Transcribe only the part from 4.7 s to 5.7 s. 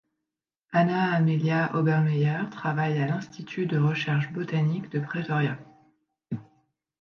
de Pretoria.